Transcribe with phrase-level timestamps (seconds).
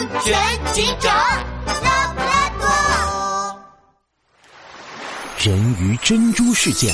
[0.00, 1.14] 安全警长
[1.66, 3.60] 拉布拉多。
[5.38, 6.90] 人鱼珍珠事件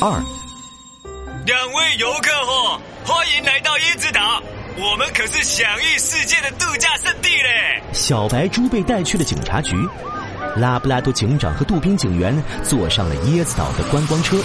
[0.00, 0.10] 二，
[1.44, 4.42] 两位游客哦，欢迎来到椰子岛，
[4.78, 7.82] 我们可是享誉世界的度假胜地嘞。
[7.92, 9.76] 小白猪被带去了警察局，
[10.56, 14.42] 拉布拉多警长和杜宾警员坐上了椰子岛的观光车。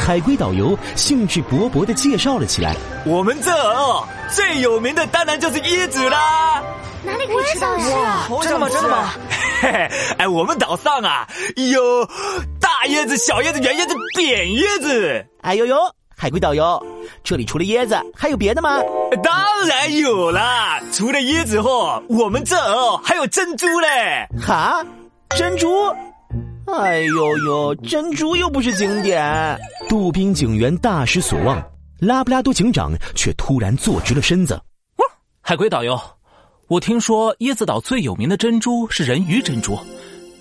[0.00, 2.74] 海龟导游兴致勃勃的介绍了起来
[3.04, 6.62] ：“我们这儿哦，最有名的当然就是椰子啦。
[7.04, 8.26] 哪里可以吃到呀？
[8.42, 8.68] 真的吗？
[8.70, 9.10] 真的吗？
[9.60, 12.04] 嘿嘿，哎，我们岛上啊有
[12.58, 15.24] 大椰子、小椰子、圆椰子、扁椰子。
[15.42, 15.76] 哎呦呦，
[16.16, 16.82] 海龟导游，
[17.22, 18.80] 这里除了椰子还有别的吗？
[19.22, 19.32] 当
[19.68, 24.26] 然有啦，除了椰子后，我们这儿还有珍珠嘞。
[24.42, 24.82] 哈，
[25.36, 25.68] 珍珠。”
[26.78, 29.58] 哎呦呦，珍珠又不是景点！
[29.88, 31.62] 杜宾警员大失所望，
[31.98, 34.60] 拉布拉多警长却突然坐直了身子。
[35.40, 36.00] 海龟导游，
[36.68, 39.78] 我听说椰子岛最有名的珍珠是人鱼珍珠，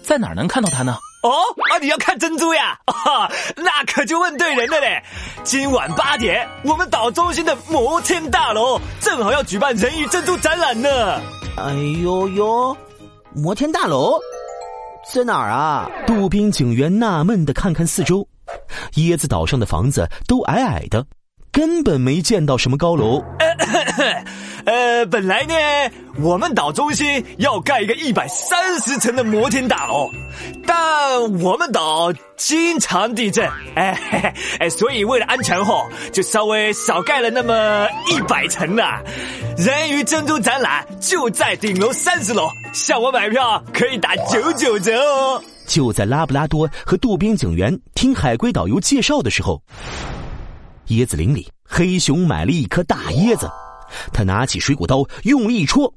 [0.04, 0.98] 在哪儿能看到它呢？
[1.24, 1.32] 哦，
[1.74, 2.80] 啊，你要看珍珠呀？
[2.86, 5.04] 啊， 那可就问对人了嘞！
[5.44, 10.90] 今晚八点，我们岛中心的摩天大楼正好要举办人鱼珍珠展览呢。
[11.58, 12.78] 哎呦呦，
[13.34, 14.20] 摩天大楼。
[15.12, 15.90] 在哪儿啊？
[16.06, 18.28] 杜宾警员纳闷的看看四周，
[18.94, 21.04] 椰子岛上的房子都矮矮的，
[21.52, 23.24] 根本没见到什么高楼。
[24.66, 25.56] 呃， 本来呢，
[26.22, 30.08] 我们岛中心要盖一个一百三十层的摩天大楼，
[30.68, 30.78] 但
[31.42, 39.04] 我们岛经常地震，哎哎，所以为了安全后，就稍微少盖了那么一百层了。
[39.58, 45.42] 人鱼珍珠展览就在顶楼三十楼，向我买票可以打九九折哦。
[45.68, 49.62] 就在拉布拉多和杜宾警员听海龟导游介绍的时候，
[50.88, 53.50] 椰子林里黑熊买了一颗大椰子，
[54.12, 55.94] 他拿起水果刀用力一戳，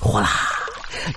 [0.00, 0.28] 哗啦，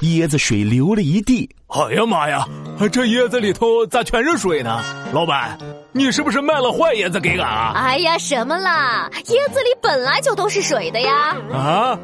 [0.01, 1.49] 椰子水流了一地。
[1.67, 2.47] 哎呀妈呀，
[2.91, 4.83] 这椰子里头咋全是水呢？
[5.11, 5.57] 老板。
[5.91, 7.71] 你是不是卖了坏椰子给俺啊？
[7.73, 9.09] 哎呀，什么啦？
[9.13, 11.37] 椰子里本来就都是水的呀！
[11.51, 11.97] 啊，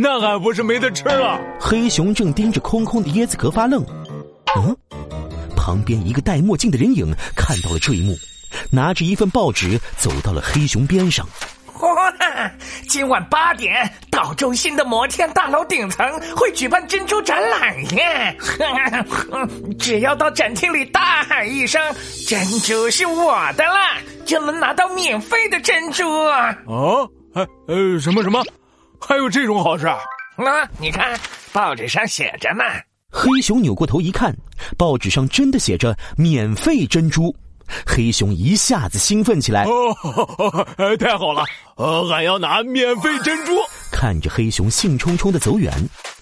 [0.00, 1.40] 那俺不是没得吃了？
[1.58, 3.84] 黑熊正盯着空空的椰子壳发愣。
[4.56, 4.76] 嗯，
[5.56, 8.16] 旁边一个戴墨镜的人影看到了这一幕，
[8.70, 11.26] 拿着一份报纸走到了黑熊边上。
[11.80, 12.12] 哇！
[12.88, 16.06] 今晚八点，岛中心的摩天大楼顶层
[16.36, 18.36] 会举办珍珠展览耶！
[19.80, 21.80] 只要到展厅里大喊一声
[22.28, 26.56] “珍珠是我的啦”，就能拿到免费的珍珠啊！
[26.66, 28.42] 哦，哎呃，什么什么？
[29.00, 29.86] 还有这种好事？
[29.86, 29.98] 啊，
[30.78, 31.18] 你看
[31.52, 32.62] 报纸上写着呢。
[33.10, 34.36] 黑熊扭过头一看，
[34.76, 37.34] 报纸上真的写着“免费珍珠”。
[37.86, 40.66] 黑熊一下子兴奋起来，哦，
[40.98, 41.44] 太好了！
[41.76, 43.52] 呃，俺要拿免费珍珠。
[43.92, 45.72] 看着黑熊兴冲冲的走远，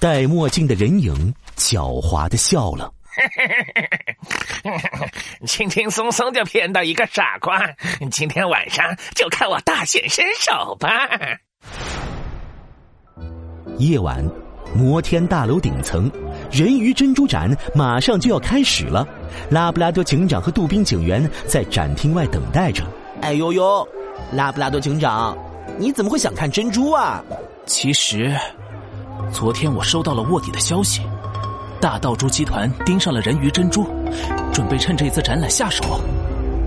[0.00, 2.92] 戴墨镜的人影狡猾的笑了，
[5.47, 7.60] 轻轻松松就骗到一个傻瓜。
[8.10, 10.88] 今天晚上就看我大显身手吧。
[13.78, 14.25] 夜晚，
[14.75, 16.10] 摩天大楼顶层。
[16.50, 19.06] 人鱼珍珠展马上就要开始了，
[19.50, 22.84] 拉布拉多警长和杜宾警员在展厅外等待着。
[23.20, 23.86] 哎呦呦，
[24.32, 25.36] 拉布拉多警长，
[25.78, 27.22] 你怎么会想看珍珠啊？
[27.66, 28.34] 其实，
[29.32, 31.03] 昨天我收到了卧底的消息，
[31.81, 33.86] 大盗珠集团盯上了人鱼珍珠，
[34.53, 35.82] 准备趁这次展览下手。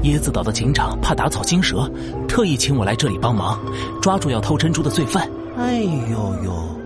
[0.04, 1.90] 椰子岛的警长怕打草惊蛇，
[2.28, 3.60] 特意请我来这里帮忙，
[4.02, 5.30] 抓住要偷珍珠的罪犯。
[5.58, 6.79] 哎呦呦，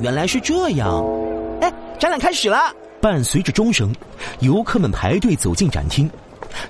[0.00, 1.04] 原来是这样。
[1.60, 2.58] 哎，展览开始了！
[3.00, 3.94] 伴随着钟声，
[4.40, 6.10] 游客们排队走进展厅。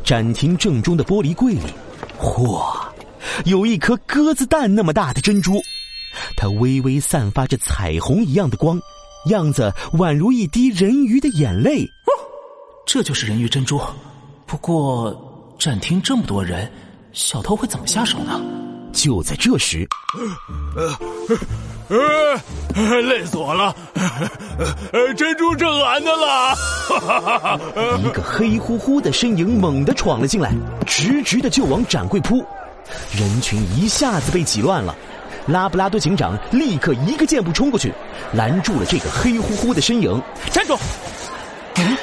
[0.05, 1.62] 展厅正中的玻璃柜里，
[2.21, 2.62] 嚯，
[3.44, 5.61] 有一颗鸽子蛋那么大的珍珠，
[6.37, 8.81] 它微微散发着彩虹一样的光，
[9.27, 11.84] 样子宛如一滴人鱼的眼泪。
[11.84, 12.11] 哦，
[12.87, 13.81] 这就是人鱼珍珠。
[14.47, 16.71] 不过，展厅这么多人，
[17.12, 18.41] 小偷会怎么下手呢？
[18.93, 19.87] 就在这时，
[20.77, 20.97] 呃，
[21.88, 23.75] 累死我了！
[24.93, 26.55] 呃，珍珠正俺的了！
[27.99, 30.52] 一个黑乎乎的身影猛地闯了进来，
[30.87, 32.44] 直直的就往展柜扑，
[33.17, 34.94] 人群一下子被挤乱了。
[35.46, 37.91] 拉布拉多警长立刻一个箭步冲过去，
[38.34, 40.20] 拦住了这个黑乎乎的身影。
[40.50, 40.76] 站住！
[41.76, 41.96] 嗯，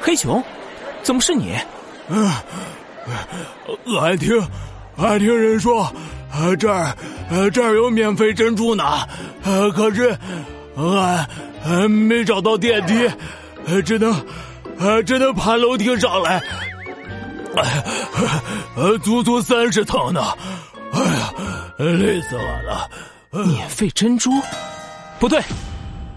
[0.00, 0.42] 黑熊，
[1.02, 1.56] 怎么是你？
[2.08, 2.30] 嗯，
[4.00, 4.40] 俺听，
[4.96, 5.92] 俺听人说。
[6.32, 6.96] 啊，这儿，
[7.28, 9.06] 呃，这儿有免费珍珠呢，
[9.44, 10.16] 呃，可是，
[10.76, 11.28] 俺，
[11.62, 12.94] 呃，没找到电梯，
[13.66, 14.14] 呃，只能，
[14.78, 16.42] 呃，只能爬楼梯上来，
[17.54, 20.22] 哎足足三十层呢，
[20.92, 21.34] 哎呀，
[21.78, 22.90] 累死我了。
[23.46, 24.30] 免费珍珠？
[25.18, 25.38] 不对，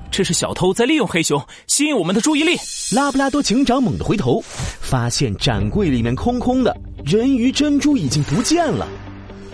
[0.09, 2.57] 这是小偷在利用黑熊吸引我们的注意力。
[2.93, 4.41] 拉布拉多警长猛地回头，
[4.79, 8.87] 发现展柜里面空空的，人鱼珍珠已经不见了，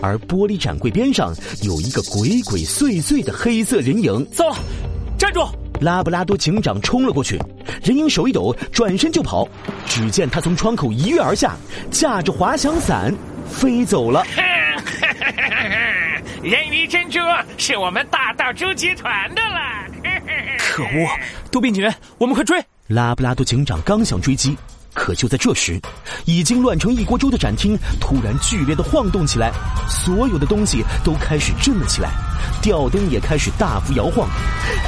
[0.02, 4.26] 而玻璃展柜边上有一个鬼鬼祟祟的黑色人影。
[4.32, 4.56] 糟了，
[5.16, 5.48] 站住！
[5.80, 7.38] 拉布拉多警长冲了过去，
[7.82, 9.48] 人影手一抖，转身就跑。
[9.86, 11.56] 只见他从窗口一跃而下，
[11.90, 13.12] 驾着滑翔伞
[13.50, 14.24] 飞走了。
[16.42, 17.18] 人鱼珍珠
[17.56, 19.60] 是我们大盗猪集团的了。
[20.58, 21.08] 可恶！
[21.50, 22.60] 杜宾警员，我们快追！
[22.88, 24.56] 拉布拉多警长刚想追击，
[24.94, 25.80] 可就在这时，
[26.24, 29.50] 已经乱成一锅粥的展厅突然剧烈的晃动起来，
[29.88, 32.10] 所有的东西都开始震了起来，
[32.60, 34.28] 吊灯也开始大幅摇晃。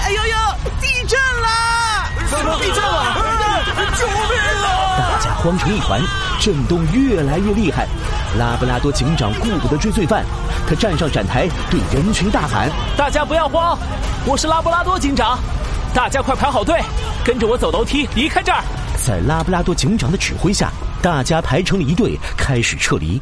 [0.02, 0.34] 哎呦呦！
[0.80, 2.10] 地震啦！
[2.28, 3.16] 什么地震了？
[3.96, 4.16] 救命
[4.64, 4.98] 啊！
[4.98, 6.00] 大家慌成一团，
[6.40, 7.86] 震动越来越厉害。
[8.38, 10.24] 拉布拉多警长顾不得追罪犯，
[10.68, 13.78] 他站上展台，对人群大喊：“大家不要慌，
[14.26, 15.38] 我是拉布拉多警长，
[15.94, 16.80] 大家快排好队，
[17.24, 18.62] 跟着我走楼梯离开这儿。”
[19.04, 20.72] 在拉布拉多警长的指挥下，
[21.02, 23.20] 大家排成了一队，开始撤离。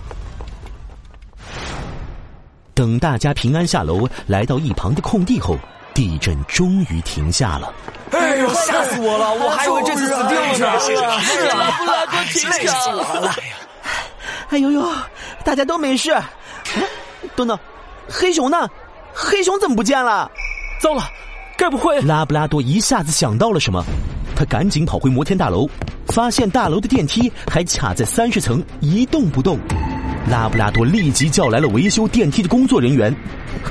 [2.72, 5.58] 等大家平安下楼，来到一旁的空地后，
[5.92, 7.74] 地震终于停下了。
[8.12, 9.34] 哎呦，吓死我了！
[9.34, 10.78] 我还以为这次死定了呢。
[10.78, 13.34] 是啊，是啊，拉布拉多警长。
[14.50, 14.88] 哎呦呦，
[15.44, 16.16] 大家都没事。
[17.34, 17.58] 等等，
[18.08, 18.68] 黑熊呢？
[19.12, 20.30] 黑熊怎么不见了？
[20.80, 21.02] 糟了，
[21.62, 22.00] 该不会……
[22.00, 23.84] 拉布拉多一下子想到了什么，
[24.34, 25.68] 他赶紧跑回摩天大楼，
[26.08, 29.56] 发现大楼的电梯还卡在三十层一动不动。
[30.28, 33.14] 拉布拉多立即叫来了维修电梯的工作人员，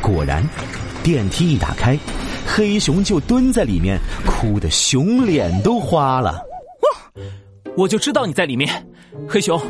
[0.02, 0.42] 果然，
[1.04, 2.00] 电梯一打开，
[2.48, 6.42] 黑熊就蹲在里面，哭得熊脸都花了。
[7.76, 8.88] 我就知道你在里面，
[9.28, 9.62] 黑熊。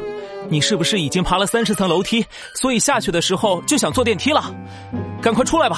[0.49, 2.25] 你是不是已经爬了三十层楼梯，
[2.55, 4.53] 所以下去的时候就想坐电梯了？
[5.21, 5.77] 赶快出来吧！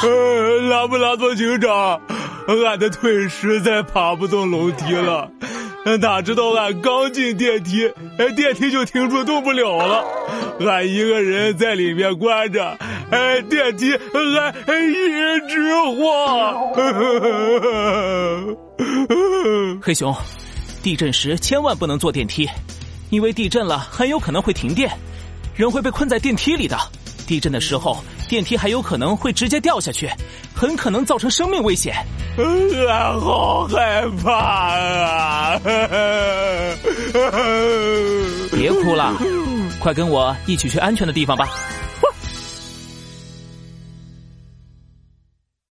[0.69, 2.01] 拉布拉多警长，
[2.47, 5.29] 俺的腿实在爬不动楼梯了。
[5.99, 10.05] 哪知道俺刚进电梯，哎，电梯就停住动不了了。
[10.59, 12.77] 俺一个人在里面关着，
[13.11, 16.73] 哎，电梯还一直晃。
[19.81, 20.15] 黑熊，
[20.81, 22.49] 地震时千万不能坐电梯。
[23.09, 24.89] 因为地震了，很有可能会停电，
[25.55, 26.77] 人会被困在电梯里的。
[27.27, 28.03] 地震的时候，
[28.33, 30.09] 电梯还有可能会直接掉下去，
[30.55, 31.93] 很可能造成生命危险。
[32.89, 35.59] 啊好害怕啊！
[38.51, 39.13] 别哭了，
[39.79, 41.47] 快跟我一起去安全的地方吧。